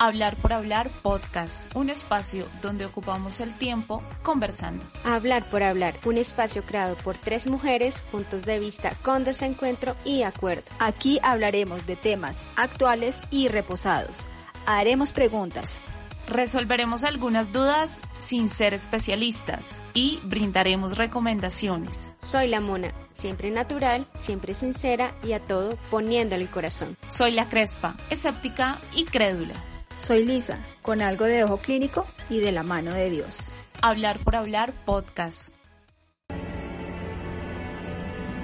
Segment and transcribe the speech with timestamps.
[0.00, 4.86] Hablar por Hablar Podcast, un espacio donde ocupamos el tiempo conversando.
[5.04, 10.22] Hablar por Hablar, un espacio creado por tres mujeres, puntos de vista con desencuentro y
[10.22, 10.70] acuerdo.
[10.78, 14.28] Aquí hablaremos de temas actuales y reposados.
[14.66, 15.86] Haremos preguntas.
[16.28, 22.12] Resolveremos algunas dudas sin ser especialistas y brindaremos recomendaciones.
[22.20, 26.96] Soy la Mona, siempre natural, siempre sincera y a todo poniéndole el corazón.
[27.08, 29.54] Soy la Crespa, escéptica y crédula.
[29.98, 33.52] Soy Lisa, con algo de ojo clínico y de la mano de Dios.
[33.82, 35.52] Hablar por Hablar Podcast.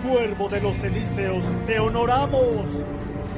[0.06, 2.68] Cuervo de los Elíseos, te honoramos.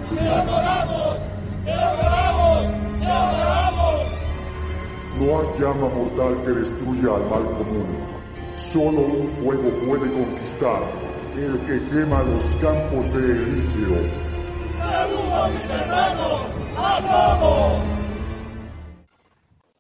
[0.09, 1.19] Te honoramos,
[1.65, 2.63] te honoramos,
[2.99, 4.03] te honoramos.
[5.19, 7.87] No hay llama mortal que destruya al mal común.
[8.57, 10.83] Solo un fuego puede conquistar
[11.37, 14.27] el que quema los campos de Elíseo.
[14.79, 16.41] ¡Saludos mis hermanos!
[16.77, 18.06] ¡A todos!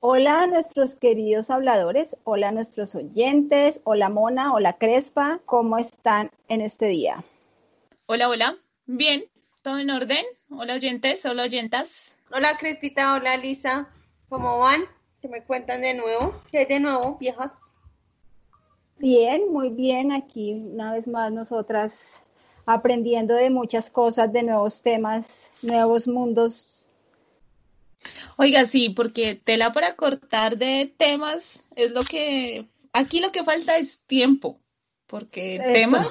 [0.01, 6.31] Hola a nuestros queridos habladores, hola a nuestros oyentes, hola Mona, hola Crespa, ¿cómo están
[6.49, 7.25] en este día?
[8.05, 9.25] Hola, hola, bien,
[9.63, 12.15] todo en orden, hola oyentes, hola oyentas.
[12.31, 13.89] Hola Crespita, hola Lisa,
[14.29, 14.85] ¿cómo van?
[15.23, 16.43] ¿Qué me cuentan de nuevo?
[16.51, 17.53] ¿Qué hay de nuevo, viejas?
[18.99, 22.23] Bien, muy bien, aquí una vez más nosotras
[22.67, 26.76] aprendiendo de muchas cosas, de nuevos temas, nuevos mundos
[28.37, 33.77] Oiga, sí, porque tela para cortar de temas es lo que, aquí lo que falta
[33.77, 34.61] es tiempo,
[35.07, 36.09] porque temas,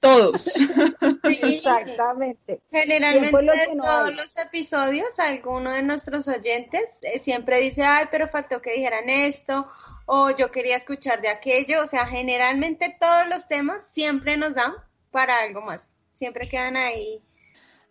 [0.00, 0.46] todos.
[1.24, 2.60] Exactamente.
[2.70, 8.62] Generalmente en todos los episodios, alguno de nuestros oyentes eh, siempre dice, ay, pero faltó
[8.62, 9.68] que dijeran esto,
[10.06, 14.72] o yo quería escuchar de aquello, o sea, generalmente todos los temas siempre nos dan
[15.10, 17.20] para algo más, siempre quedan ahí.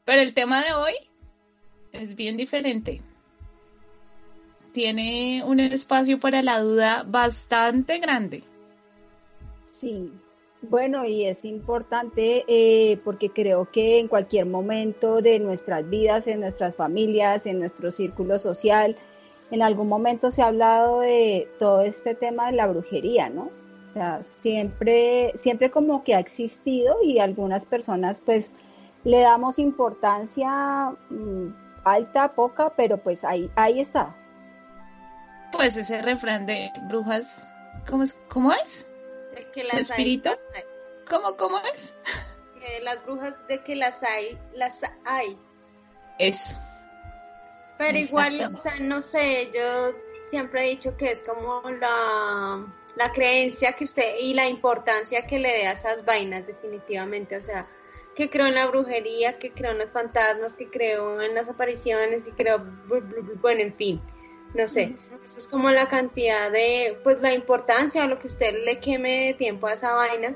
[0.06, 0.94] Pero el tema de hoy
[1.92, 3.02] es bien diferente
[4.76, 8.44] tiene un espacio para la duda bastante grande.
[9.66, 10.12] Sí,
[10.64, 16.42] bueno, y es importante eh, porque creo que en cualquier momento de nuestras vidas, en
[16.42, 18.98] nuestras familias, en nuestro círculo social,
[19.50, 23.44] en algún momento se ha hablado de todo este tema de la brujería, ¿no?
[23.44, 28.54] O sea, siempre, siempre como que ha existido y algunas personas pues
[29.06, 31.48] le damos importancia mm,
[31.86, 34.14] alta, poca, pero pues ahí, ahí está,
[35.56, 37.48] pues ese refrán de brujas,
[37.88, 38.16] ¿cómo es?
[38.30, 38.90] ¿Cómo es?
[39.34, 40.30] De que las espíritu?
[41.10, 41.96] ¿Cómo, cómo es?
[42.60, 45.38] Que las brujas de que las hay, las hay.
[46.20, 46.58] Eso.
[47.78, 49.94] Pero igual, o sea, no sé, yo
[50.30, 55.40] siempre he dicho que es como la, la creencia que usted y la importancia que
[55.40, 57.68] le dé a esas vainas definitivamente, o sea,
[58.16, 62.24] que creo en la brujería, que creo en los fantasmas, que creo en las apariciones,
[62.24, 62.60] que creo,
[63.42, 64.02] bueno, en fin,
[64.54, 64.96] no sé,
[65.38, 69.68] es como la cantidad de, pues la importancia, lo que usted le queme de tiempo
[69.68, 70.36] a esa vaina.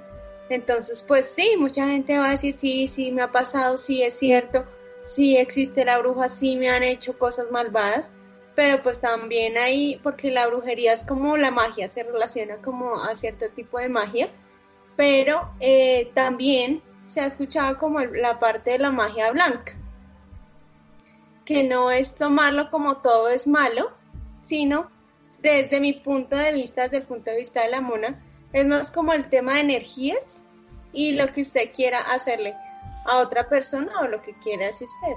[0.49, 4.15] Entonces, pues sí, mucha gente va a decir, sí, sí, me ha pasado, sí, es
[4.17, 4.65] cierto,
[5.03, 8.11] sí existe la bruja, sí me han hecho cosas malvadas,
[8.55, 13.15] pero pues también hay, porque la brujería es como la magia, se relaciona como a
[13.15, 14.29] cierto tipo de magia,
[14.95, 19.75] pero eh, también se ha escuchado como la parte de la magia blanca,
[21.45, 23.91] que no es tomarlo como todo es malo,
[24.49, 24.89] sino
[25.41, 28.19] desde mi punto de vista, desde el punto de vista de la mona,
[28.51, 30.43] es más como el tema de energías
[30.91, 32.55] y lo que usted quiera hacerle
[33.05, 35.15] a otra persona o lo que quiera hacer usted.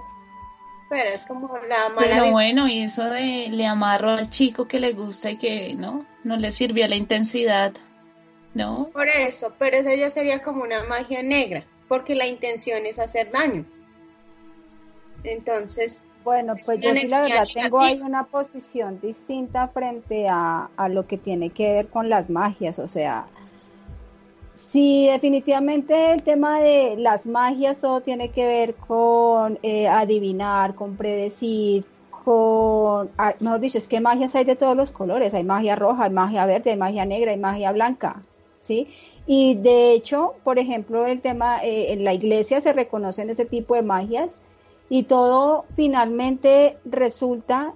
[0.91, 2.09] Pero es como la mala.
[2.11, 6.05] Pero bueno, y eso de le amarro al chico que le gusta y que no,
[6.25, 7.73] no le sirvió la intensidad,
[8.53, 8.91] ¿no?
[8.93, 13.31] Por eso, pero eso ya sería como una magia negra, porque la intención es hacer
[13.31, 13.65] daño.
[15.25, 21.07] Entonces, bueno, pues yo sí la verdad tengo ahí una posición distinta frente a, lo
[21.07, 23.27] que tiene que ver con las magias, o sea,
[24.55, 30.97] sí, definitivamente el tema de las magias todo tiene que ver con eh, adivinar, con
[30.97, 31.85] predecir,
[32.25, 36.05] con, ah, mejor dicho, es que magias hay de todos los colores, hay magia roja,
[36.05, 38.23] hay magia verde, hay magia negra, hay magia blanca,
[38.61, 38.89] ¿sí?
[39.27, 43.75] Y de hecho, por ejemplo, el tema, eh, en la iglesia se reconocen ese tipo
[43.75, 44.41] de magias,
[44.93, 47.73] Y todo finalmente resulta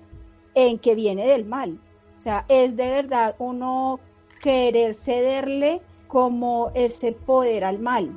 [0.55, 1.79] en que viene del mal.
[2.19, 4.01] O sea, es de verdad uno
[4.43, 8.11] querer cederle como ese poder al mal.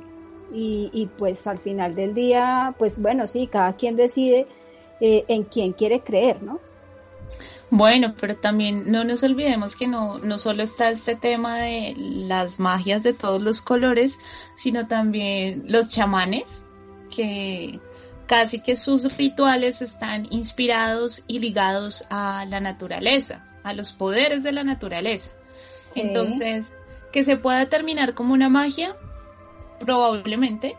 [0.52, 4.46] Y, y pues al final del día, pues bueno, sí, cada quien decide
[5.00, 6.60] eh, en quién quiere creer, ¿no?
[7.70, 12.60] Bueno, pero también no nos olvidemos que no, no solo está este tema de las
[12.60, 14.18] magias de todos los colores,
[14.56, 16.66] sino también los chamanes,
[17.08, 17.80] que
[18.30, 24.52] casi que sus rituales están inspirados y ligados a la naturaleza, a los poderes de
[24.52, 25.32] la naturaleza.
[25.96, 26.72] Entonces,
[27.10, 28.94] que se pueda terminar como una magia,
[29.80, 30.76] probablemente,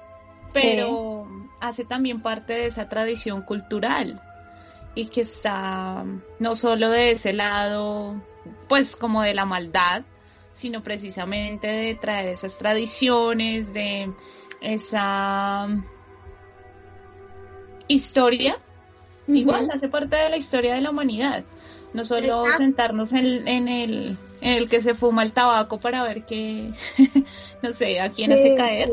[0.53, 1.27] pero
[1.59, 4.21] hace también parte de esa tradición cultural
[4.95, 6.05] y que está
[6.39, 8.15] no solo de ese lado,
[8.69, 10.03] pues como de la maldad,
[10.53, 14.09] sino precisamente de traer esas tradiciones, de
[14.61, 15.67] esa
[17.91, 18.57] historia,
[19.27, 21.43] igual hace parte de la historia de la humanidad,
[21.93, 26.25] no solo sentarnos en, en, el, en el que se fuma el tabaco para ver
[26.25, 26.73] que,
[27.61, 28.89] no sé, a quién hace caer.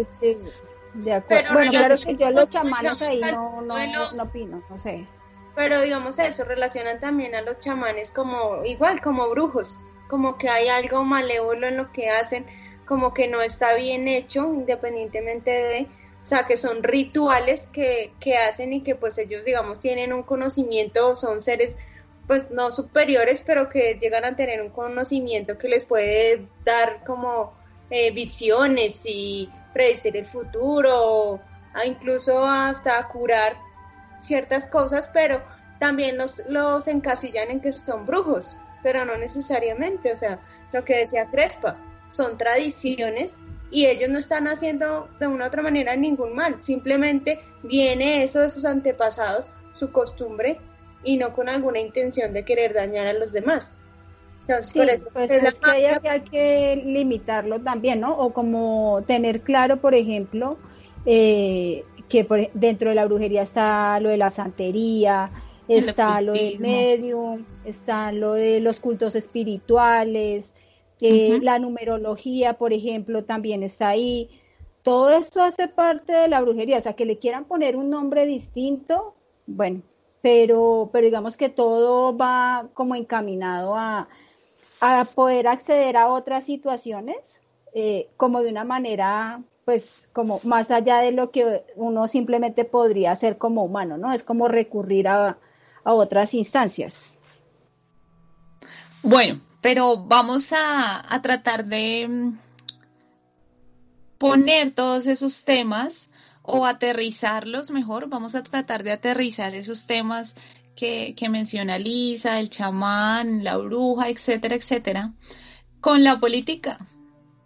[0.94, 1.52] De acuerdo.
[1.52, 3.76] bueno, claro que yo los chamanes ahí no, no,
[4.16, 5.06] no opino, no sé.
[5.54, 9.78] Pero digamos eso, relacionan también a los chamanes como igual, como brujos,
[10.08, 12.46] como que hay algo malévolo en lo que hacen,
[12.86, 15.86] como que no está bien hecho, independientemente de,
[16.28, 20.22] o sea, que son rituales que, que hacen y que pues ellos, digamos, tienen un
[20.22, 21.78] conocimiento, son seres
[22.26, 27.54] pues no superiores, pero que llegan a tener un conocimiento que les puede dar como
[27.88, 31.40] eh, visiones y predecir el futuro,
[31.86, 33.56] incluso hasta curar
[34.20, 35.42] ciertas cosas, pero
[35.80, 40.38] también los, los encasillan en que son brujos, pero no necesariamente, o sea,
[40.74, 41.78] lo que decía Crespa,
[42.12, 43.32] son tradiciones
[43.70, 48.40] y ellos no están haciendo de una u otra manera ningún mal, simplemente viene eso
[48.40, 50.58] de sus antepasados, su costumbre,
[51.04, 53.72] y no con alguna intención de querer dañar a los demás.
[54.48, 58.16] Entonces, pues es, que hay, que limitarlo también, ¿no?
[58.18, 60.56] O como tener claro, por ejemplo,
[61.04, 65.30] eh, que dentro de la brujería está lo de la santería,
[65.68, 70.54] está lo del medium, está lo de los cultos espirituales,
[71.00, 74.30] eh, la numerología, por ejemplo, también está ahí.
[74.82, 78.26] Todo esto hace parte de la brujería, o sea, que le quieran poner un nombre
[78.26, 79.14] distinto,
[79.46, 79.82] bueno,
[80.22, 84.08] pero, pero digamos que todo va como encaminado a,
[84.80, 87.40] a poder acceder a otras situaciones
[87.74, 93.10] eh, como de una manera pues como más allá de lo que uno simplemente podría
[93.10, 94.14] hacer como humano, ¿no?
[94.14, 95.36] Es como recurrir a,
[95.84, 97.12] otras instancias.
[99.02, 102.38] Bueno, pero vamos a, a, tratar de mm,
[104.18, 106.10] poner todos esos temas
[106.42, 108.08] o aterrizarlos mejor.
[108.08, 110.34] Vamos a tratar de aterrizar esos temas
[110.76, 115.12] que, que menciona Lisa, el chamán, la bruja, etcétera, etcétera,
[115.80, 116.78] con la política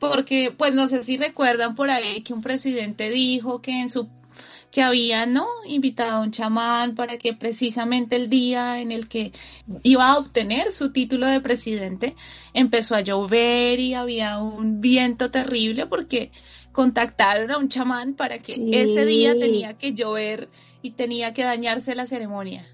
[0.02, 4.08] porque pues no sé si recuerdan por ahí que un presidente dijo que en su
[4.72, 9.32] que había no invitado a un chamán para que precisamente el día en el que
[9.82, 12.16] iba a obtener su título de presidente
[12.54, 16.32] empezó a llover y había un viento terrible porque
[16.72, 20.48] contactaron a un chamán para que ese día tenía que llover
[20.80, 22.66] y tenía que dañarse la ceremonia.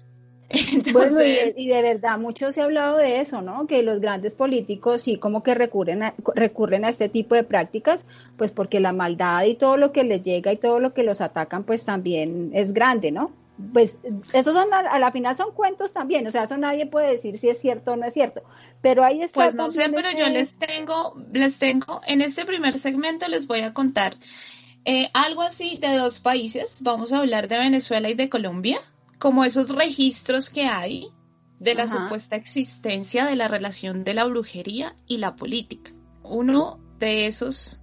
[0.93, 3.67] Bueno, y de, verdad, mucho se ha hablado de eso, ¿no?
[3.67, 8.03] Que los grandes políticos sí como que recurren a, recurren a este tipo de prácticas,
[8.37, 11.21] pues porque la maldad y todo lo que les llega y todo lo que los
[11.21, 13.31] atacan, pues también es grande, ¿no?
[13.73, 13.99] Pues
[14.33, 17.49] esos son, a, la final son cuentos también, o sea, eso nadie puede decir si
[17.49, 18.41] es cierto o no es cierto,
[18.81, 19.41] pero ahí está.
[19.41, 23.59] Pues no sé, pero yo les tengo, les tengo, en este primer segmento les voy
[23.59, 24.15] a contar
[24.85, 28.79] eh, algo así de dos países, vamos a hablar de Venezuela y de Colombia
[29.19, 31.09] como esos registros que hay
[31.59, 35.91] de la supuesta existencia de la relación de la brujería y la política.
[36.23, 37.81] Uno de esos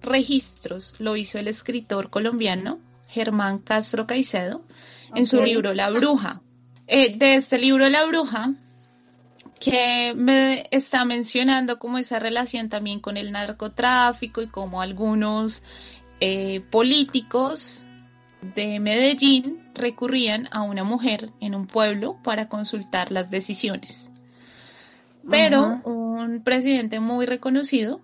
[0.00, 4.62] registros lo hizo el escritor colombiano Germán Castro Caicedo
[5.14, 6.40] en su libro La Bruja.
[6.86, 8.54] Eh, de este libro La Bruja,
[9.60, 15.62] que me está mencionando como esa relación también con el narcotráfico y como algunos
[16.20, 17.84] eh, políticos
[18.42, 24.10] de Medellín recurrían a una mujer en un pueblo para consultar las decisiones.
[25.28, 28.00] Pero un presidente muy reconocido,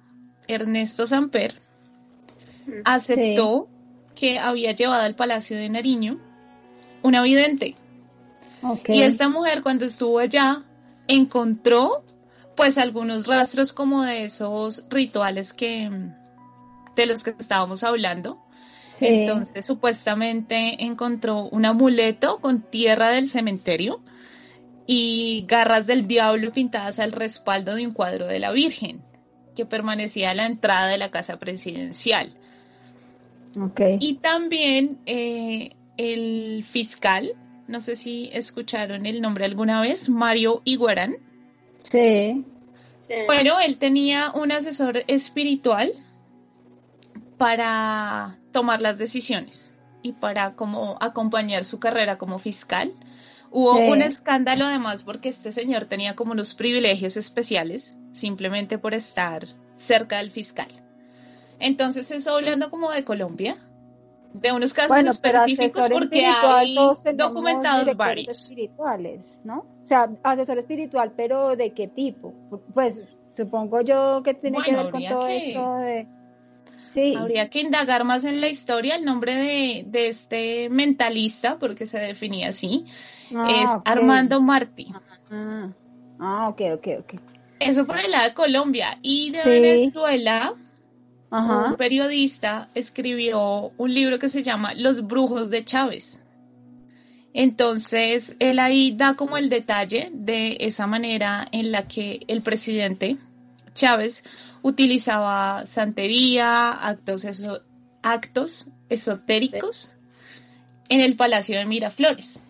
[0.46, 1.60] Ernesto Samper,
[2.84, 3.68] aceptó
[4.14, 6.18] que había llevado al Palacio de Nariño
[7.02, 7.74] una vidente.
[8.88, 10.64] Y esta mujer cuando estuvo allá
[11.08, 12.02] encontró
[12.56, 15.90] pues algunos rastros como de esos rituales que
[16.96, 18.45] de los que estábamos hablando
[19.00, 24.00] Entonces supuestamente encontró un amuleto con tierra del cementerio
[24.86, 29.02] y garras del diablo pintadas al respaldo de un cuadro de la Virgen
[29.54, 32.34] que permanecía a la entrada de la casa presidencial.
[33.58, 33.98] Okay.
[34.00, 37.32] Y también eh, el fiscal,
[37.66, 41.16] no sé si escucharon el nombre alguna vez, Mario Iguarán.
[41.78, 42.44] Sí.
[43.26, 45.92] Bueno, él tenía un asesor espiritual
[47.38, 52.92] para tomar las decisiones y para como acompañar su carrera como fiscal.
[53.50, 59.46] Hubo un escándalo además porque este señor tenía como unos privilegios especiales simplemente por estar
[59.76, 60.68] cerca del fiscal.
[61.58, 63.56] Entonces eso hablando como de Colombia,
[64.34, 66.76] de unos casos específicos porque hay
[67.14, 68.42] documentados varios.
[68.42, 69.60] espirituales, ¿no?
[69.82, 72.34] O sea, asesor espiritual, pero ¿de qué tipo?
[72.74, 73.00] Pues
[73.32, 76.06] supongo yo que tiene que ver con todo eso de...
[76.92, 77.14] Sí.
[77.14, 78.96] Habría que indagar más en la historia.
[78.96, 82.86] El nombre de, este mentalista, porque se definía así,
[83.34, 84.92] ah, es Armando Martí.
[85.30, 85.68] Ah,
[86.18, 87.14] ah, ok, ok, ok.
[87.58, 88.98] Eso por el lado de Colombia.
[89.02, 90.54] Y de Venezuela,
[91.30, 96.22] un periodista escribió un libro que se llama Los Brujos de Chávez.
[97.32, 103.18] Entonces, él ahí da como el detalle de esa manera en la que el presidente
[103.74, 104.24] Chávez
[104.66, 107.24] utilizaba santería, actos,
[108.02, 109.92] actos esotéricos
[110.88, 112.42] en el Palacio de Miraflores.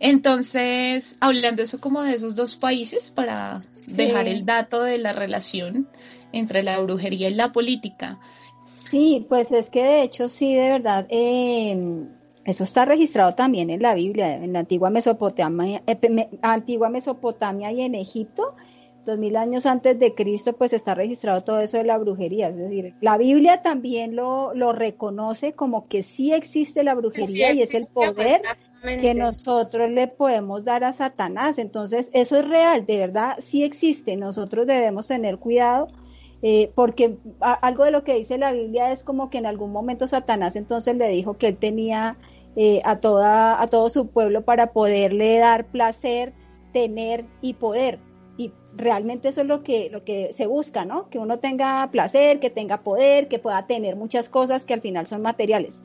[0.00, 5.88] Entonces, hablando eso como de esos dos países, para dejar el dato de la relación
[6.32, 8.18] entre la brujería y la política.
[8.90, 12.08] Sí, pues es que de hecho sí, de verdad, em,
[12.44, 17.82] eso está registrado también en la Biblia, en la antigua Mesopotamia, eh, antigua Mesopotamia y
[17.82, 18.56] en Egipto,
[19.04, 22.48] dos mil años antes de Cristo, pues está registrado todo eso de la brujería.
[22.48, 27.62] Es decir, la Biblia también lo, lo reconoce como que sí existe la brujería y
[27.62, 28.40] es el poder
[29.00, 31.58] que nosotros le podemos dar a Satanás.
[31.58, 34.16] Entonces, eso es real, de verdad, sí existe.
[34.16, 35.88] Nosotros debemos tener cuidado
[36.46, 40.06] eh, porque algo de lo que dice la Biblia es como que en algún momento
[40.06, 42.18] Satanás entonces le dijo que él tenía
[42.54, 46.34] eh, a, toda, a todo su pueblo para poderle dar placer,
[46.74, 47.98] tener y poder.
[48.36, 51.08] Y realmente eso es lo que, lo que se busca, ¿no?
[51.08, 55.06] Que uno tenga placer, que tenga poder, que pueda tener muchas cosas que al final
[55.06, 55.82] son materiales.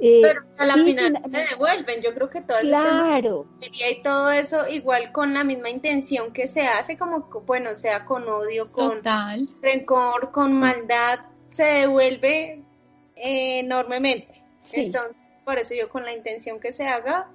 [0.00, 3.46] Eh, pero a la final se devuelven, yo creo que todo claro.
[3.60, 8.28] y todo eso igual con la misma intención que se hace, como bueno, sea con
[8.28, 9.02] odio, con
[9.60, 11.18] rencor, con maldad,
[11.50, 12.62] se devuelve
[13.16, 14.44] enormemente.
[14.72, 17.28] Entonces, por eso yo con la intención que se haga,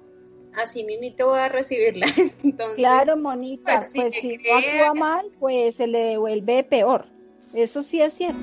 [0.56, 2.06] así mismito voy a recibirla.
[2.42, 7.06] Entonces, claro, Monita, pues, pues si, no actúa mal, pues se le devuelve peor.
[7.52, 8.38] Eso sí es cierto.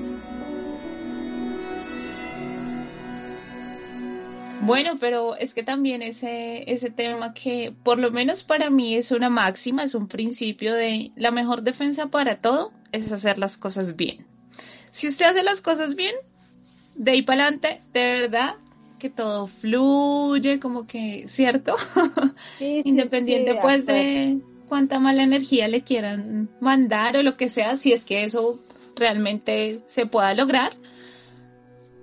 [4.62, 9.10] Bueno, pero es que también ese, ese tema que por lo menos para mí es
[9.10, 13.96] una máxima, es un principio de la mejor defensa para todo es hacer las cosas
[13.96, 14.24] bien.
[14.92, 16.14] Si usted hace las cosas bien,
[16.94, 18.54] de ahí para adelante, de verdad
[19.02, 21.74] que todo fluye, como que, ¿cierto?
[22.60, 28.04] Independiente pues de cuánta mala energía le quieran mandar o lo que sea, si es
[28.04, 28.60] que eso
[28.94, 30.70] realmente se pueda lograr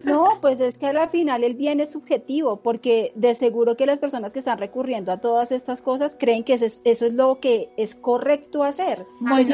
[0.03, 3.99] no, pues es que al final el bien es subjetivo, porque de seguro que las
[3.99, 7.95] personas que están recurriendo a todas estas cosas creen que eso es, lo que es
[7.95, 9.03] correcto hacer.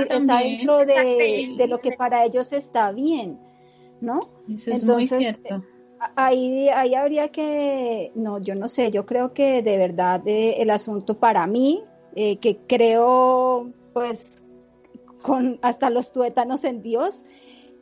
[0.10, 3.40] está dentro de, lo que para ellos está bien,
[4.02, 4.30] ¿no?
[4.48, 5.36] Entonces,
[6.16, 10.70] Ahí, ahí habría que, no, yo no sé, yo creo que de verdad eh, el
[10.70, 11.84] asunto para mí,
[12.16, 14.42] eh, que creo pues
[15.22, 17.26] con hasta los tuétanos en Dios,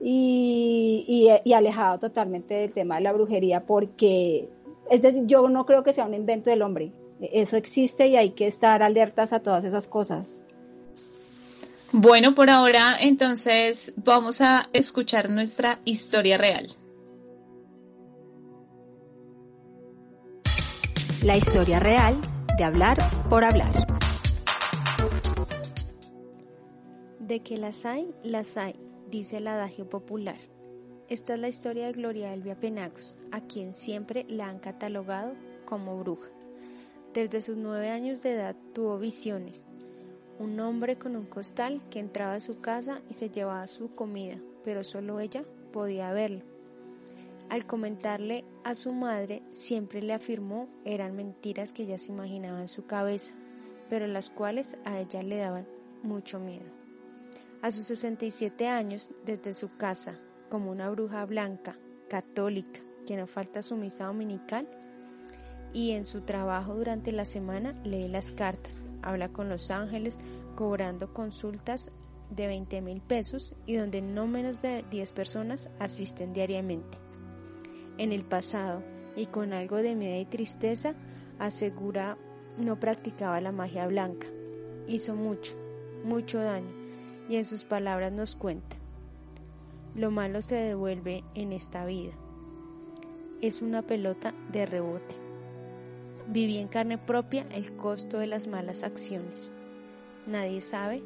[0.06, 4.50] y, alejado totalmente del tema de la brujería porque,
[4.90, 6.92] es decir, yo no creo que sea un invento del hombre.
[7.22, 10.42] Eso existe y hay que estar alertas a todas esas cosas.
[11.94, 16.76] Bueno, por ahora entonces vamos a escuchar nuestra historia real.
[21.24, 22.20] La historia real
[22.58, 22.98] de hablar
[23.30, 23.72] por hablar.
[27.18, 28.76] De que las hay, las hay
[29.10, 30.36] dice el adagio popular.
[31.08, 35.32] Esta es la historia de Gloria Elvia Penagos, a quien siempre la han catalogado
[35.64, 36.28] como bruja.
[37.14, 39.66] Desde sus nueve años de edad tuvo visiones.
[40.40, 44.40] Un hombre con un costal que entraba a su casa y se llevaba su comida,
[44.66, 46.53] pero solo ella podía verlo.
[47.54, 52.68] Al comentarle a su madre, siempre le afirmó eran mentiras que ella se imaginaba en
[52.68, 53.36] su cabeza,
[53.92, 55.68] pero las cuales a ella le daban
[56.02, 56.66] mucho miedo.
[57.62, 60.20] A sus 67 años, desde su casa,
[60.50, 61.78] como una bruja blanca,
[62.10, 64.68] católica, que no falta su misa dominical
[65.74, 70.18] y en su trabajo durante la semana lee las cartas, habla con los ángeles,
[70.56, 71.92] cobrando consultas
[72.32, 77.03] de 20 mil pesos y donde no menos de 10 personas asisten diariamente.
[77.98, 78.84] En el pasado,
[79.16, 80.96] y con algo de miedo y tristeza,
[81.40, 82.18] asegura
[82.58, 84.28] no practicaba la magia blanca.
[84.88, 85.56] Hizo mucho,
[86.04, 86.72] mucho daño,
[87.30, 88.76] y en sus palabras nos cuenta.
[89.96, 92.14] Lo malo se devuelve en esta vida.
[93.42, 95.16] Es una pelota de rebote.
[96.28, 99.52] Viví en carne propia el costo de las malas acciones.
[100.26, 101.04] Nadie sabe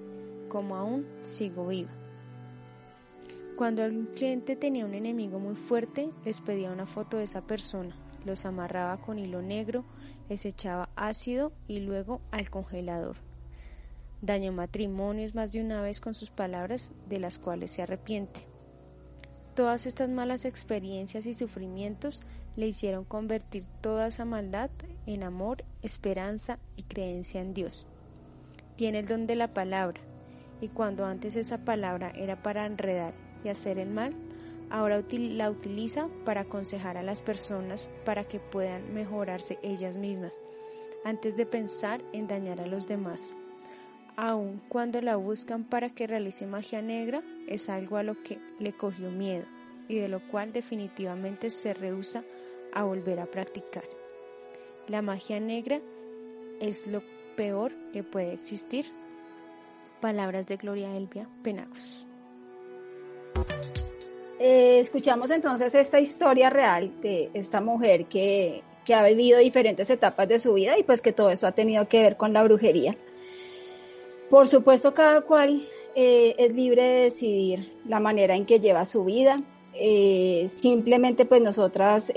[0.47, 1.89] cómo aún sigo viva.
[3.57, 7.89] Cuando algún cliente tenía un enemigo muy fuerte, les pedía una foto de esa persona,
[8.23, 9.83] los amarraba con hilo negro,
[10.29, 13.17] les echaba ácido y luego al congelador.
[14.21, 18.41] Dañó matrimonios más de una vez con sus palabras de las cuales se arrepiente.
[19.55, 22.21] Todas estas malas experiencias y sufrimientos
[22.55, 24.69] le hicieron convertir toda esa maldad
[25.07, 27.87] en amor, esperanza y creencia en Dios.
[28.75, 29.99] Tiene el don de la palabra,
[30.61, 34.13] y cuando antes esa palabra era para enredar hacer el mal,
[34.69, 40.39] ahora la utiliza para aconsejar a las personas para que puedan mejorarse ellas mismas,
[41.03, 43.33] antes de pensar en dañar a los demás.
[44.15, 48.73] Aun cuando la buscan para que realice magia negra, es algo a lo que le
[48.73, 49.45] cogió miedo
[49.87, 52.23] y de lo cual definitivamente se rehúsa
[52.73, 53.83] a volver a practicar.
[54.87, 55.81] La magia negra
[56.59, 57.03] es lo
[57.35, 58.85] peor que puede existir.
[60.01, 62.07] Palabras de Gloria Elvia Penagos.
[64.39, 70.27] Eh, escuchamos entonces esta historia real de esta mujer que, que, ha vivido diferentes etapas
[70.27, 72.95] de su vida y pues que todo esto ha tenido que ver con la brujería.
[74.29, 75.63] Por supuesto, cada cual
[75.95, 79.41] eh, es libre de decidir la manera en que lleva su vida.
[79.73, 82.11] Eh, simplemente pues nosotras,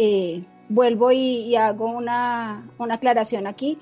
[0.68, 3.78] vuelvo y, hago una, una, aclaración aquí,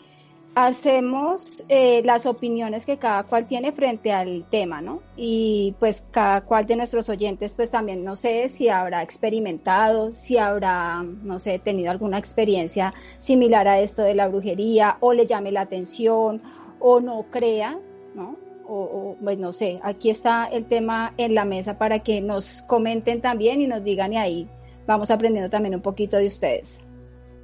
[0.54, 5.02] hacemos las opiniones que cada cual tiene frente al tema, ¿no?
[5.16, 10.36] Y pues cada cual de nuestros oyentes pues también no sé si habrá experimentado, si
[10.38, 15.52] habrá, no sé, tenido alguna experiencia similar a esto de la brujería o le llame
[15.52, 16.42] la atención
[16.80, 17.78] o no crea,
[18.14, 18.36] ¿no?
[18.68, 23.20] o, pues no sé, aquí está el tema en la mesa para que nos comenten
[23.20, 24.48] también y nos digan y ahí
[24.86, 26.80] vamos aprendiendo también un poquito de ustedes.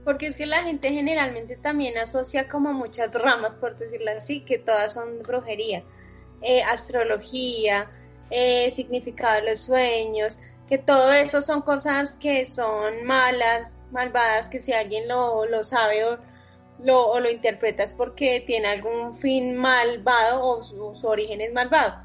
[0.05, 4.59] Porque es que la gente generalmente también asocia como muchas ramas, por decirlo así, que
[4.59, 5.83] todas son brujería,
[6.43, 7.91] eh, astrología,
[8.31, 10.39] eh, significado de los sueños,
[10.69, 16.05] que todo eso son cosas que son malas, malvadas, que si alguien lo, lo sabe
[16.05, 16.19] o
[16.81, 22.03] lo, lo interpretas porque tiene algún fin malvado o su, origen es malvado.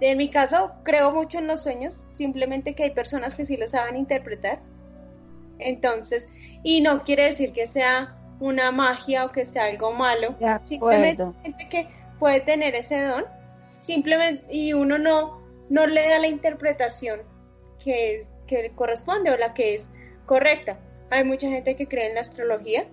[0.00, 3.68] En mi caso, creo mucho en los sueños, simplemente que hay personas que sí lo
[3.68, 4.60] saben interpretar.
[5.58, 6.28] Entonces,
[6.62, 11.68] y no quiere decir que sea una magia o que sea algo malo, simplemente gente
[11.68, 11.88] que
[12.18, 13.24] puede tener ese don,
[13.78, 17.20] simplemente, y uno no, no le da la interpretación
[17.82, 19.90] que, que corresponde o la que es
[20.26, 20.78] correcta.
[21.10, 22.86] Hay mucha gente que cree en la astrología,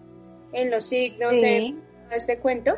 [0.54, 1.74] en los signos, de
[2.12, 2.76] este cuento.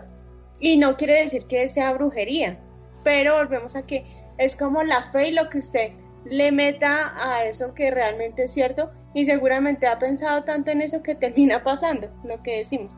[0.60, 2.58] Y no quiere decir que sea brujería,
[3.04, 4.06] pero volvemos a que
[4.38, 5.92] es como la fe y lo que usted
[6.26, 11.04] le meta a eso que realmente es cierto y seguramente ha pensado tanto en eso
[11.04, 12.96] que termina pasando, lo que decimos.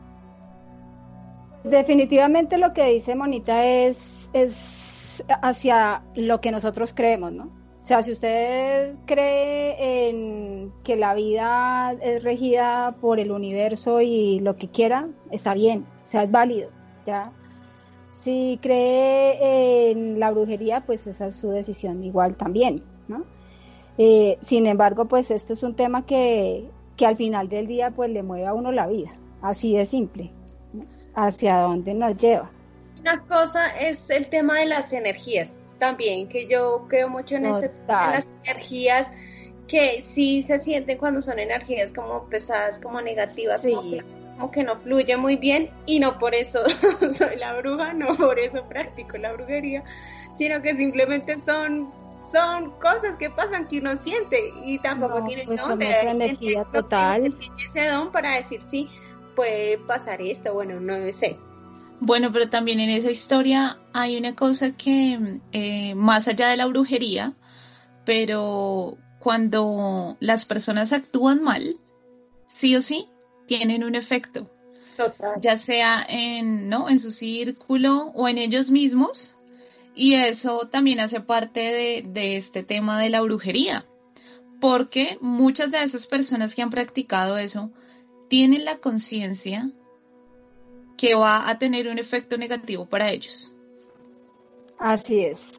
[1.64, 7.44] Definitivamente lo que dice Monita es, es hacia lo que nosotros creemos, ¿no?
[7.82, 14.40] O sea, si usted cree en que la vida es regida por el universo y
[14.40, 16.70] lo que quiera, está bien, o sea, es válido,
[17.06, 17.32] ¿ya?
[18.10, 23.24] Si cree en la brujería, pues esa es su decisión igual también, ¿no?
[23.98, 28.10] Eh, sin embargo, pues esto es un tema que, que, al final del día pues
[28.10, 30.30] le mueve a uno la vida, así de simple,
[31.14, 32.50] hacia dónde nos lleva.
[33.00, 35.48] Una cosa es el tema de las energías.
[35.78, 39.12] También, que yo creo mucho en, este, las energías
[39.68, 43.62] que sí se sienten cuando son energías como pesadas, como negativas,
[44.36, 45.70] como, que, no fluye muy bien.
[45.84, 46.60] Y no por eso
[47.12, 49.84] soy la bruja, no por eso practico la brujería,
[50.36, 51.92] sino que simplemente son
[52.30, 57.36] son cosas que pasan que uno siente y tampoco tiene pues energía total.
[57.58, 58.88] ese don para decir sí,
[59.34, 61.38] puede pasar esto, bueno, no sé.
[62.00, 66.66] Bueno, pero también en esa historia hay una cosa que, eh, más allá de la
[66.66, 67.34] brujería,
[68.04, 71.78] pero cuando las personas actúan mal,
[72.46, 73.08] sí o sí,
[73.46, 74.50] tienen un efecto.
[74.96, 75.40] Total.
[75.40, 76.88] Ya sea en, ¿no?
[76.88, 79.35] en su círculo o en ellos mismos.
[79.96, 83.86] Y eso también hace parte de, de este tema de la brujería.
[84.60, 87.70] porque muchas de esas personas que han practicado eso
[88.28, 89.70] tienen la conciencia
[90.96, 93.54] que va a tener un efecto negativo para ellos.
[94.78, 95.52] Así es.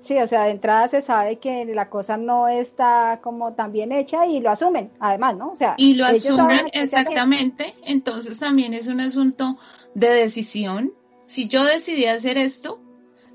[0.00, 3.90] Sí, o sea, de entrada se sabe que la cosa no está como tan bien
[3.90, 5.52] hecha y lo asumen, además, ¿no?
[5.52, 9.56] O sea, y lo asumen exactamente, entonces también es un asunto
[9.94, 10.92] de decisión.
[11.26, 12.80] Si yo decidí hacer esto,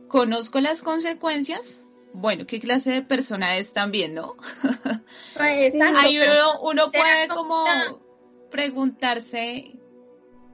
[0.09, 1.79] conozco las consecuencias,
[2.13, 4.35] bueno, ¿qué clase de persona es también, no?
[5.37, 6.19] Pues, Ahí
[6.61, 7.63] uno, puede como
[8.51, 9.79] preguntarse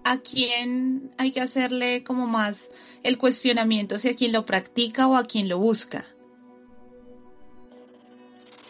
[0.03, 2.69] a quién hay que hacerle como más
[3.01, 6.05] el cuestionamiento, si a quién lo practica o a quién lo busca.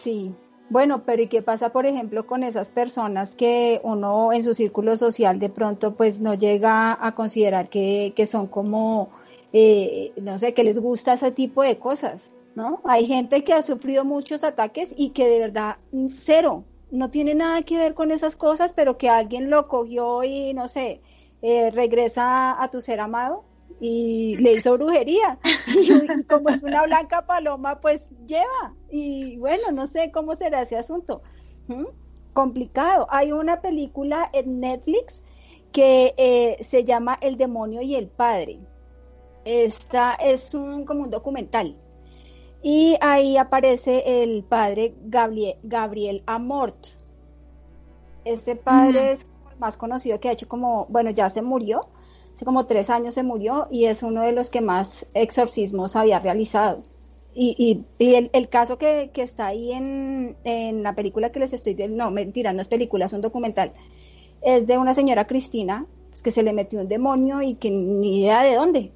[0.01, 0.33] Sí,
[0.69, 4.97] bueno, pero ¿y qué pasa, por ejemplo, con esas personas que uno en su círculo
[4.97, 9.09] social de pronto pues no llega a considerar que, que son como,
[9.57, 12.29] eh, no sé, que les gusta ese tipo de cosas?
[12.55, 12.81] ¿no?
[12.85, 17.35] Hay gente que ha sufrido muchos ataques y que de verdad mm, cero, no tiene
[17.35, 21.01] nada que ver con esas cosas, pero que alguien lo cogió y no sé,
[21.41, 23.43] eh, regresa a tu ser amado
[23.79, 25.37] y le hizo brujería.
[25.67, 28.73] Y como es una blanca paloma, pues lleva.
[28.89, 31.21] Y bueno, no sé cómo será ese asunto.
[32.33, 33.07] Complicado.
[33.09, 35.23] Hay una película en Netflix
[35.71, 38.59] que eh, se llama El demonio y el padre.
[39.45, 41.77] Esta es un como un documental
[42.67, 46.87] y ahí aparece el padre Gabriel, Gabriel Amort.
[48.23, 49.27] Este padre es
[49.59, 51.89] más conocido que ha hecho como, bueno, ya se murió,
[52.33, 56.17] hace como tres años se murió y es uno de los que más exorcismos había
[56.17, 56.81] realizado.
[57.35, 60.35] Y, y, el, caso que, está ahí en,
[60.81, 63.73] la película que les estoy, no, mentira, no es película, es un documental,
[64.41, 68.21] es de una señora Cristina, pues, que se le metió un demonio y que ni
[68.21, 68.91] idea de dónde.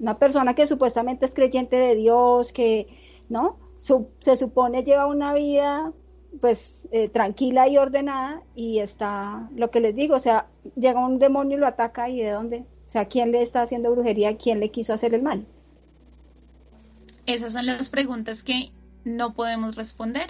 [0.00, 2.88] Una persona que supuestamente es creyente de Dios, que,
[3.28, 3.58] ¿no?
[4.20, 5.92] se supone lleva una vida
[6.40, 11.18] pues eh, tranquila y ordenada y está, lo que les digo, o sea, llega un
[11.18, 14.36] demonio y lo ataca y de dónde, o sea, ¿quién le está haciendo brujería?
[14.36, 15.46] ¿Quién le quiso hacer el mal?
[17.26, 18.70] Esas son las preguntas que
[19.04, 20.28] no podemos responder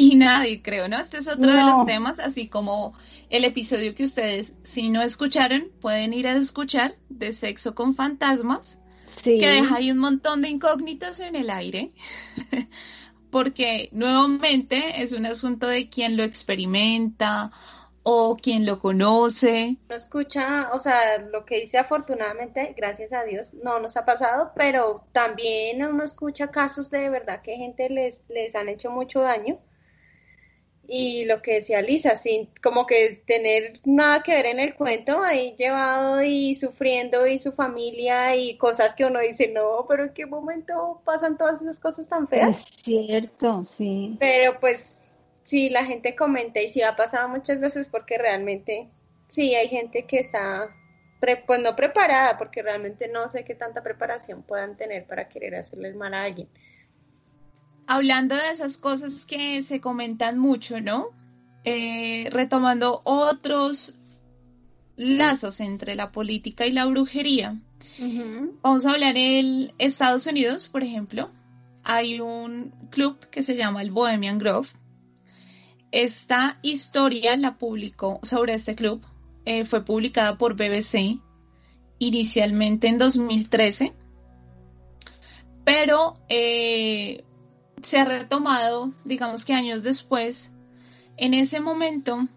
[0.00, 0.96] y nadie, creo, ¿no?
[1.00, 2.94] Este es otro de los temas, así como
[3.30, 8.78] el episodio que ustedes, si no escucharon, pueden ir a escuchar de Sexo con Fantasmas,
[9.24, 11.90] que deja ahí un montón de incógnitas en el aire,
[13.32, 17.50] porque nuevamente es un asunto de quién lo experimenta
[18.04, 19.78] o quién lo conoce.
[19.88, 24.52] No escucha, o sea, lo que dice afortunadamente, gracias a Dios, no nos ha pasado,
[24.54, 29.58] pero también uno escucha casos de verdad que gente les, les han hecho mucho daño
[30.90, 35.22] y lo que decía Lisa, sin como que tener nada que ver en el cuento,
[35.22, 40.14] ahí llevado y sufriendo y su familia y cosas que uno dice, no, pero en
[40.14, 42.60] qué momento pasan todas esas cosas tan feas.
[42.60, 44.16] Es cierto, sí.
[44.18, 45.06] Pero pues
[45.42, 48.88] sí, la gente comenta y sí ha pasado muchas veces porque realmente
[49.28, 50.74] sí hay gente que está
[51.46, 55.92] pues no preparada porque realmente no sé qué tanta preparación puedan tener para querer hacerle
[55.92, 56.48] mal a alguien
[57.88, 61.06] hablando de esas cosas que se comentan mucho, ¿no?
[61.64, 63.96] Eh, retomando otros
[64.96, 67.58] lazos entre la política y la brujería.
[68.62, 71.30] Vamos a hablar en Estados Unidos, por ejemplo.
[71.82, 74.68] Hay un club que se llama el Bohemian Grove.
[75.90, 79.02] Esta historia la publicó sobre este club.
[79.46, 81.18] Eh, fue publicada por BBC
[81.98, 83.94] inicialmente en 2013.
[85.64, 87.24] Pero eh,
[87.82, 90.52] se ha retomado, digamos que años después,
[91.16, 92.28] en ese momento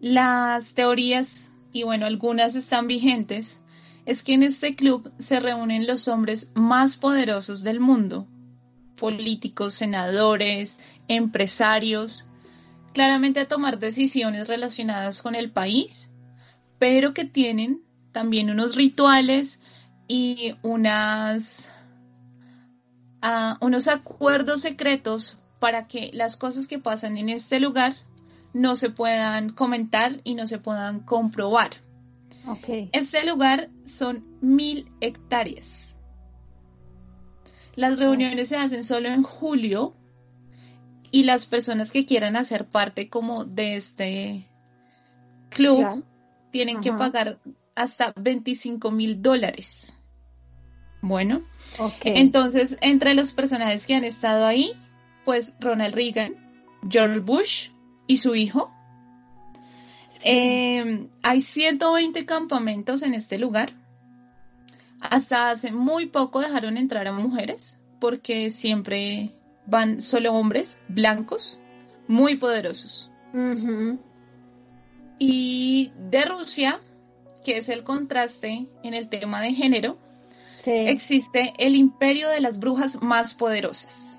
[0.00, 3.60] las teorías, y bueno, algunas están vigentes,
[4.04, 8.26] es que en este club se reúnen los hombres más poderosos del mundo,
[8.96, 12.26] políticos, senadores, empresarios,
[12.92, 16.10] claramente a tomar decisiones relacionadas con el país,
[16.78, 17.82] pero que tienen
[18.12, 19.60] también unos rituales
[20.08, 21.72] y unas
[23.60, 27.94] unos acuerdos secretos para que las cosas que pasan en este lugar
[28.52, 31.70] no se puedan comentar y no se puedan comprobar.
[32.92, 35.96] Este lugar son mil hectáreas.
[37.74, 39.94] Las reuniones se hacen solo en julio
[41.10, 44.48] y las personas que quieran hacer parte como de este
[45.50, 46.04] club
[46.50, 47.38] tienen que pagar
[47.74, 49.91] hasta 25 mil dólares.
[51.02, 51.42] Bueno,
[52.04, 54.72] entonces entre los personajes que han estado ahí,
[55.24, 56.34] pues Ronald Reagan,
[56.88, 57.68] George Bush
[58.06, 58.72] y su hijo.
[60.24, 63.72] Em, hay 120 campamentos en este lugar.
[65.00, 69.32] Hasta hace muy poco dejaron entrar a mujeres porque siempre
[69.66, 71.60] van solo hombres blancos,
[72.06, 73.10] muy poderosos.
[75.18, 76.80] Y de Rusia,
[77.44, 79.98] que es el contraste en el tema de género,
[80.66, 84.18] existe el imperio de las brujas más poderosas.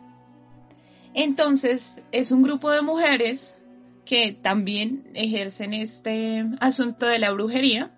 [1.14, 3.58] Entonces, es un grupo de mujeres
[4.06, 7.92] que también ejercen este asunto de la brujería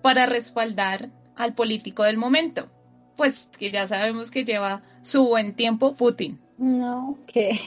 [0.00, 2.70] para respaldar al político del momento,
[3.16, 6.40] pues que ya sabemos que lleva su buen tiempo Putin.
[6.58, 7.60] No, que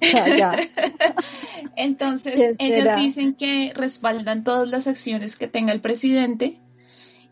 [1.76, 6.58] Entonces, ellos dicen que respaldan todas las acciones que tenga el presidente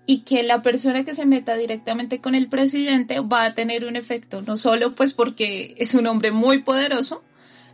[0.06, 3.96] y que la persona que se meta directamente con el presidente va a tener un
[3.96, 7.22] efecto, no solo pues porque es un hombre muy poderoso,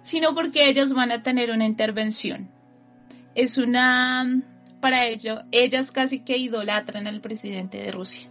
[0.02, 2.48] sino porque ellos van a tener una intervención.
[3.34, 4.42] Es una,
[4.80, 8.28] para ello, ellas casi que idolatran al presidente de Rusia.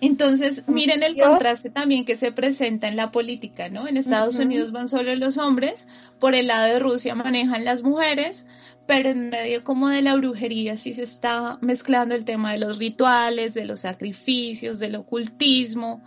[0.00, 3.88] Entonces, miren el contraste también que se presenta en la política, ¿no?
[3.88, 5.86] En Estados Unidos van solo los hombres,
[6.18, 8.46] por el lado de Rusia manejan las mujeres,
[8.86, 12.78] pero en medio como de la brujería sí se está mezclando el tema de los
[12.78, 16.02] rituales, de los sacrificios, del ocultismo,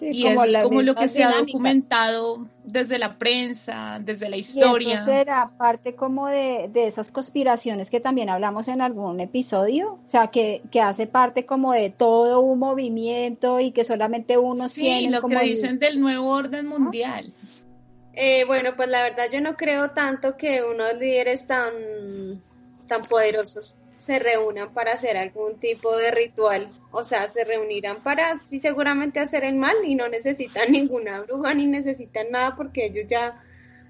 [0.00, 4.88] y eso es como lo que se ha documentado desde la prensa, desde la historia.
[4.88, 10.10] Y eso será parte como de, esas conspiraciones que también hablamos en algún episodio, o
[10.10, 15.22] sea, que, hace parte como de todo un movimiento y que solamente uno sí, lo
[15.22, 17.32] que dicen del nuevo orden mundial.
[18.20, 22.42] Eh, bueno, pues la verdad yo no creo tanto que unos líderes tan,
[22.88, 26.68] tan poderosos se reúnan para hacer algún tipo de ritual.
[26.90, 31.54] O sea, se reunirán para sí seguramente hacer el mal y no necesitan ninguna bruja
[31.54, 33.40] ni necesitan nada porque ellos ya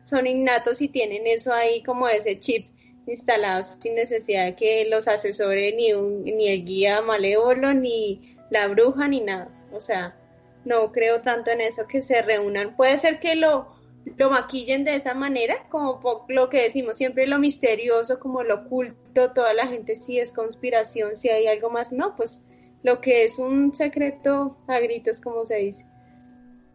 [0.05, 2.67] son innatos y tienen eso ahí como ese chip
[3.07, 5.91] instalado sin necesidad de que los asesore ni,
[6.31, 9.49] ni el guía malévolo ni la bruja ni nada.
[9.73, 10.14] O sea,
[10.67, 12.77] no creo tanto en eso que se reúnan.
[12.77, 13.78] Puede ser que lo
[14.16, 19.33] lo maquillen de esa manera, como lo que decimos siempre, lo misterioso, como lo oculto,
[19.33, 22.42] toda la gente si es conspiración, si hay algo más, no, pues
[22.83, 25.87] lo que es un secreto a gritos, como se dice.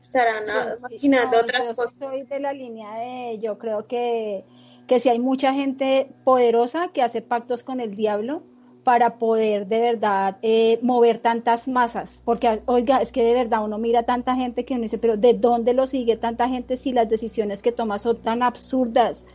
[0.01, 0.43] Estarán
[0.77, 1.95] imaginando otras cosas.
[1.97, 4.43] Soy de la línea de, yo creo que,
[4.85, 8.43] que si hay mucha gente poderosa que hace pactos con el diablo,
[8.83, 13.77] para poder de verdad eh, mover tantas masas, porque oiga, es que de verdad uno
[13.77, 17.09] mira tanta gente que uno dice, pero ¿de dónde lo sigue tanta gente si las
[17.09, 19.25] decisiones que toma son tan absurdas?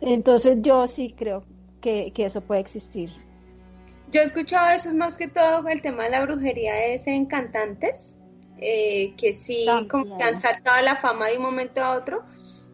[0.00, 1.44] Entonces yo sí creo
[1.80, 3.10] que, eso puede existir.
[4.10, 8.16] Yo he escuchado eso más que todo el tema de la brujería es en cantantes,
[8.58, 12.22] eh, que sí, como que han saltado la fama de un momento a otro,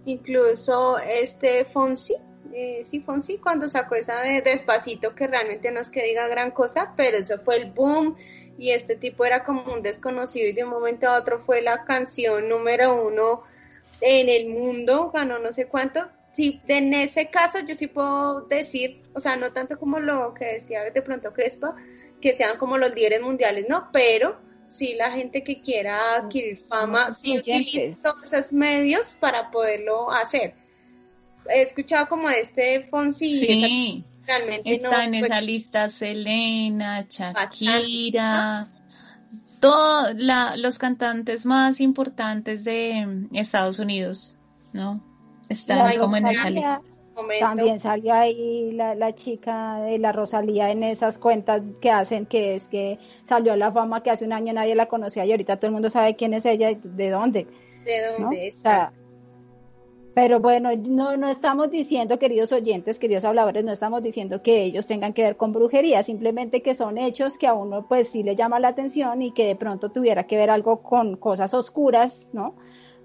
[0.04, 2.14] incluso este Fonsi,
[2.52, 6.50] eh, sí, Fonsi cuando sacó esa de Despacito, que realmente no es que diga gran
[6.50, 8.16] cosa, pero eso fue el boom
[8.58, 11.84] y este tipo era como un desconocido y de un momento a otro fue la
[11.84, 13.42] canción número uno
[14.00, 16.08] en el mundo, ganó no sé cuánto.
[16.32, 20.44] Sí, en ese caso yo sí puedo decir, o sea, no tanto como lo que
[20.44, 21.74] decía de pronto Crespa,
[22.20, 27.10] que sean como los líderes mundiales, no, pero sí la gente que quiera adquirir fama,
[27.10, 30.54] sí utiliza todos esos medios para poderlo hacer
[31.48, 33.38] he escuchado como de este Fonsi.
[33.38, 38.68] Sí, realmente está en esa lista Selena, Shakira,
[39.61, 40.14] todos
[40.57, 44.37] los cantantes más importantes de Estados Unidos,
[44.72, 45.05] ¿no?
[45.48, 46.81] Están como en esa lista.
[47.38, 52.55] También salió ahí la, la, chica de la Rosalía en esas cuentas que hacen, que
[52.55, 52.98] es que
[53.29, 55.72] salió a la fama que hace un año nadie la conocía y ahorita todo el
[55.72, 57.46] mundo sabe quién es ella y de dónde.
[57.85, 58.92] De dónde está.
[60.14, 64.86] Pero bueno, no, no estamos diciendo, queridos oyentes, queridos habladores, no estamos diciendo que ellos
[64.86, 68.34] tengan que ver con brujería, simplemente que son hechos que a uno pues sí le
[68.34, 72.56] llama la atención y que de pronto tuviera que ver algo con cosas oscuras, ¿no?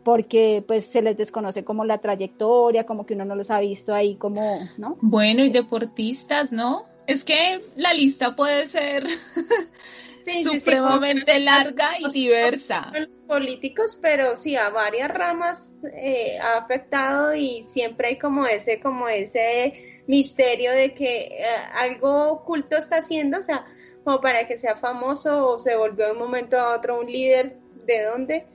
[0.03, 3.93] Porque pues se les desconoce como la trayectoria, como que uno no los ha visto
[3.93, 4.97] ahí como, ¿no?
[5.01, 6.85] Bueno, y deportistas, ¿no?
[7.05, 9.05] Es que la lista puede ser
[10.43, 12.91] supremamente larga y diversa.
[13.27, 19.07] Políticos, pero sí a varias ramas eh, ha afectado y siempre hay como ese, como
[19.07, 23.65] ese misterio de que eh, algo oculto está haciendo, o sea,
[24.03, 27.57] como para que sea famoso o se volvió de un momento a otro un líder,
[27.85, 28.45] ¿de dónde?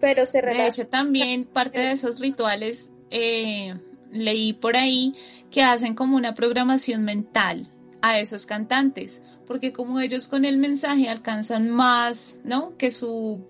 [0.00, 3.74] Pero se De hecho, también parte de esos rituales eh,
[4.10, 5.14] leí por ahí
[5.50, 7.70] que hacen como una programación mental
[8.02, 12.76] a esos cantantes porque como ellos con el mensaje alcanzan más, ¿no?
[12.76, 13.44] Que su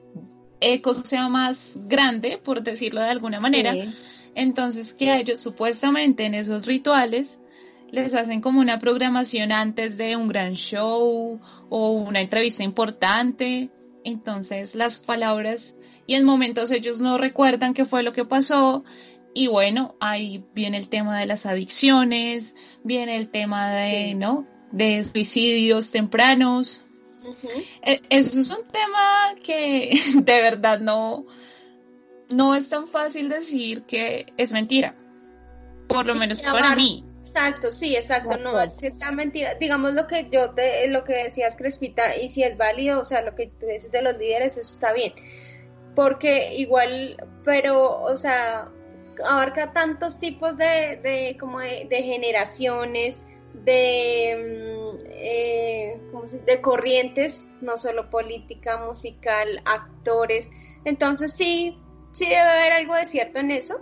[0.58, 3.74] eco sea más grande, por decirlo de alguna manera.
[4.34, 7.38] Entonces que a ellos supuestamente en esos rituales
[7.90, 13.68] les hacen como una programación antes de un gran show o una entrevista importante
[14.02, 18.84] entonces las palabras y en momentos ellos no recuerdan qué fue lo que pasó
[19.34, 24.46] y bueno, ahí viene el tema de las adicciones, viene el tema de, ¿no?
[24.72, 26.84] De suicidios tempranos.
[27.82, 31.26] E, eso es un tema que de verdad no,
[32.28, 34.96] no es tan fácil decir que es mentira.
[35.86, 37.04] Por lo menos para mí.
[37.20, 39.54] Exacto, sí, exacto, no, es que sea mentira.
[39.54, 43.22] Digamos lo que yo te, lo que decías, Crespita, y si es válido, o sea,
[43.22, 45.12] lo que tú dices de los líderes, eso está bien.
[45.94, 48.68] Porque igual, pero, o sea,
[49.26, 53.22] abarca tantos tipos de, de como de, generaciones,
[53.54, 56.00] de, mm, eh,
[56.46, 60.50] de corrientes, no solo política, musical, actores.
[60.84, 61.78] Entonces sí,
[62.12, 63.80] sí debe haber algo de cierto en eso,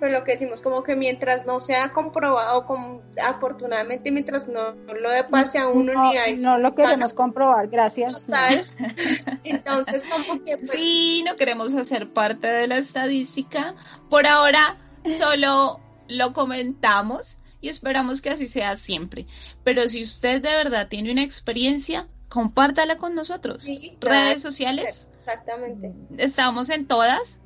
[0.00, 5.10] pero lo que decimos como que mientras no sea comprobado, como, afortunadamente mientras no, lo
[5.10, 6.36] de pase a uno no, ni hay...
[6.36, 8.26] No lo queremos comprobar, gracias.
[9.44, 10.56] Entonces como que...
[10.56, 13.74] Pues, sí, no queremos hacer parte de la estadística.
[14.08, 19.26] Por ahora solo lo comentamos y esperamos que así sea siempre.
[19.64, 23.66] Pero si usted de verdad tiene una experiencia, compártala con nosotros.
[24.00, 25.10] Redes sociales.
[25.18, 25.92] Exactamente.
[26.16, 27.38] Estamos en todas.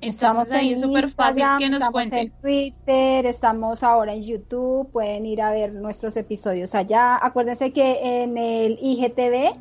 [0.00, 2.18] Estamos ahí, es súper fácil que nos estamos cuenten.
[2.18, 7.18] en Twitter, estamos ahora en YouTube, pueden ir a ver nuestros episodios allá.
[7.20, 9.58] Acuérdense que en el IGTV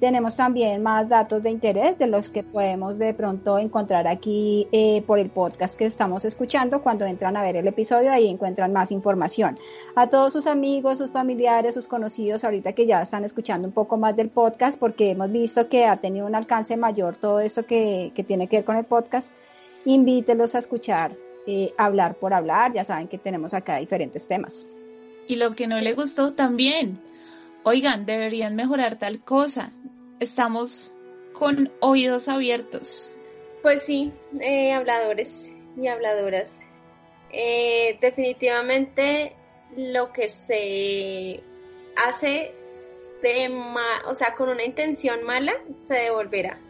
[0.00, 5.02] tenemos también más datos de interés de los que podemos de pronto encontrar aquí eh,
[5.06, 6.82] por el podcast que estamos escuchando.
[6.82, 9.58] Cuando entran a ver el episodio, ahí encuentran más información.
[9.94, 13.96] A todos sus amigos, sus familiares, sus conocidos, ahorita que ya están escuchando un poco
[13.96, 18.12] más del podcast, porque hemos visto que ha tenido un alcance mayor todo esto que,
[18.14, 19.32] que tiene que ver con el podcast
[19.86, 22.72] invítelos a escuchar eh, hablar por hablar.
[22.74, 24.66] Ya saben que tenemos acá diferentes temas.
[25.26, 27.00] Y lo que no le gustó también.
[27.62, 29.72] Oigan, deberían mejorar tal cosa.
[30.20, 30.92] Estamos
[31.32, 33.10] con oídos abiertos.
[33.62, 36.60] Pues sí, eh, habladores y habladoras.
[37.32, 39.34] Eh, definitivamente
[39.76, 41.42] lo que se
[41.96, 42.52] hace
[43.22, 43.50] de
[44.06, 45.52] o sea, con una intención mala,
[45.86, 46.60] se devolverá.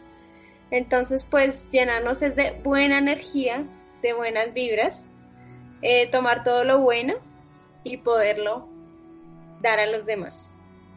[0.71, 3.65] Entonces, pues llenarnos es de buena energía,
[4.01, 5.09] de buenas vibras,
[5.81, 7.15] eh, tomar todo lo bueno
[7.83, 8.67] y poderlo
[9.61, 10.49] dar a los demás.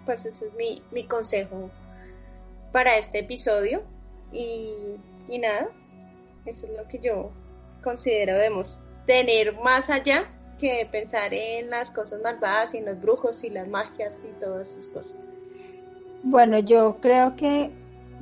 [0.07, 1.71] Pues ese es mi, mi consejo
[2.73, 3.83] para este episodio.
[4.33, 4.73] Y,
[5.29, 5.69] y nada,
[6.47, 7.31] eso es lo que yo
[7.83, 10.29] considero debemos tener más allá
[10.59, 14.73] que pensar en las cosas malvadas y en los brujos y las magias y todas
[14.73, 15.19] esas cosas.
[16.23, 17.71] Bueno, yo creo que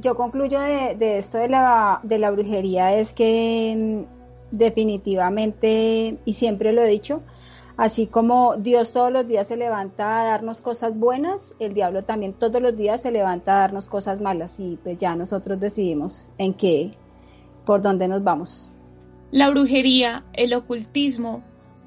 [0.01, 6.73] yo concluyo de, esto de la, de la brujería es que mm, definitivamente, y siempre
[6.73, 7.23] lo he dicho,
[7.77, 12.33] así como Dios todos los días se levanta a darnos cosas buenas, el diablo también
[12.33, 16.55] todos los días se levanta a darnos cosas malas y pues ya nosotros decidimos en
[16.55, 16.93] qué,
[17.67, 18.73] por dónde nos vamos.
[19.31, 21.43] La brujería, el ocultismo,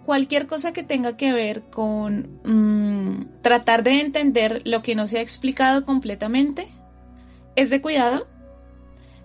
[0.06, 5.18] cualquier cosa que tenga que ver con mm, tratar de entender lo que no se
[5.18, 6.68] ha explicado completamente,
[7.56, 8.28] es de cuidado.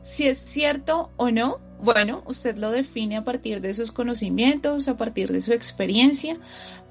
[0.02, 4.96] Si es cierto o no, bueno, usted lo define a partir de sus conocimientos, a
[4.96, 6.38] partir de su experiencia,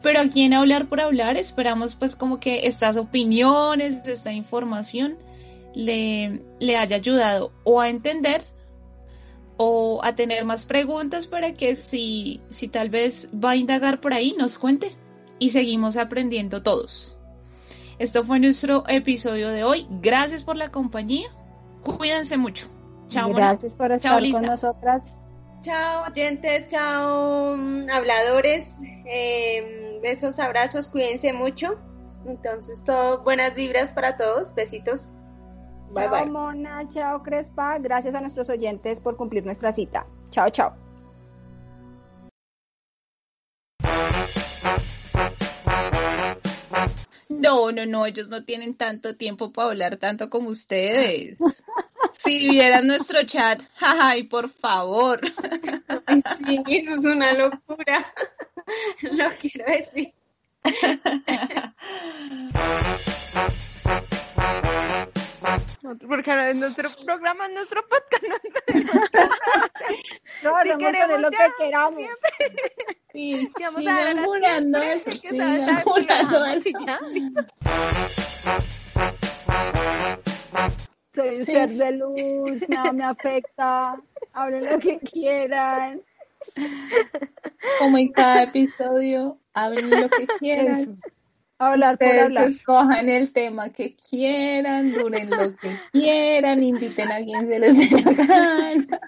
[0.02, 5.18] pero aquí en Hablar por Hablar esperamos pues como que estas opiniones, esta información
[5.74, 8.44] le, le haya ayudado o a entender
[9.58, 14.14] o a tener más preguntas para que si, si tal vez va a indagar por
[14.14, 14.96] ahí nos cuente
[15.40, 17.15] y seguimos aprendiendo todos.
[17.98, 19.88] Esto fue nuestro episodio de hoy.
[20.02, 21.30] Gracias por la compañía.
[21.84, 22.68] Cuídense mucho.
[23.08, 23.34] Chao.
[23.34, 25.22] Gracias por estar con nosotras.
[25.62, 26.68] Chao, oyentes.
[26.68, 28.76] Chao, mm, habladores.
[29.06, 30.90] Em, besos, abrazos.
[30.90, 31.78] Cuídense mucho.
[32.28, 34.54] Entonces, todo buenas vibras para todos.
[34.54, 35.14] Besitos.
[35.92, 36.88] Bye, chao, Mona.
[36.90, 37.78] Chao, Crespa.
[37.80, 40.06] Gracias a nuestros oyentes por cumplir nuestra cita.
[40.32, 40.85] Chao, chao.
[47.46, 51.38] No, no, no, ellos no tienen tanto tiempo para hablar tanto como ustedes.
[52.18, 55.20] Si vieran nuestro chat, ay, por favor.
[56.38, 58.14] sí, eso es una locura.
[59.02, 60.14] Lo quiero decir.
[66.08, 68.24] Porque ahora es nuestro programa, nuestro podcast.
[70.44, 72.04] No, no si queremos lo que queramos.
[73.12, 75.10] Sí, vamos a jurando eso,
[75.84, 76.70] jurando eso.
[81.14, 83.96] Soy un ser de luz, nada me afecta.
[84.34, 86.02] Hablen lo que quieran.
[87.80, 91.00] Como en cada episodio, hablen lo que quieran.
[91.58, 92.50] Hablar por hablar.
[92.50, 98.02] Escojan el tema que quieran, duren lo que quieran, inviten a quien se les dé
[98.02, 99.00] la gana.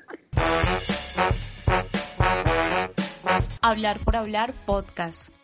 [3.61, 5.36] Hablar por hablar podcast.